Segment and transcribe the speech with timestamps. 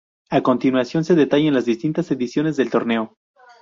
[0.31, 3.19] A continuación se detallan las distintas ediciones del torneo.